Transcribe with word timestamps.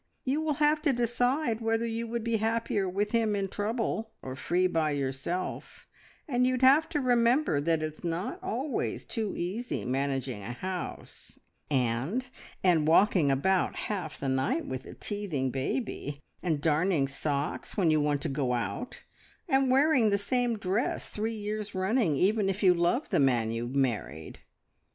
You 0.23 0.41
will 0.41 0.55
have 0.55 0.81
to 0.81 0.93
decide 0.93 1.61
whether 1.61 1.85
you 1.85 2.07
would 2.07 2.23
be 2.23 2.37
happier 2.37 2.89
with 2.89 3.11
him 3.11 3.35
in 3.35 3.47
trouble 3.49 4.09
or 4.23 4.35
free 4.35 4.65
by 4.65 4.89
yourself, 4.93 5.85
and 6.27 6.47
you'd 6.47 6.63
have 6.63 6.89
to 6.89 6.99
remember 6.99 7.61
that 7.61 7.83
it's 7.83 8.03
not 8.03 8.41
always 8.41 9.05
too 9.05 9.35
easy 9.37 9.85
managing 9.85 10.41
a 10.41 10.53
house, 10.53 11.37
and 11.69 12.25
and 12.63 12.87
walking 12.87 13.29
about 13.29 13.75
half 13.75 14.19
the 14.19 14.27
night 14.27 14.65
with 14.65 14.87
a 14.87 14.95
teething 14.95 15.51
baby, 15.51 16.19
and 16.41 16.61
darning 16.61 17.07
socks, 17.07 17.77
when 17.77 17.91
you 17.91 18.01
want 18.01 18.23
to 18.23 18.27
go 18.29 18.53
out, 18.53 19.03
and 19.47 19.69
wearing 19.69 20.09
the 20.09 20.17
same 20.17 20.57
dress 20.57 21.09
three 21.09 21.35
years 21.35 21.75
running, 21.75 22.15
even 22.15 22.49
if 22.49 22.63
you 22.63 22.73
love 22.73 23.09
the 23.11 23.19
man 23.19 23.51
you've 23.51 23.75
married. 23.75 24.39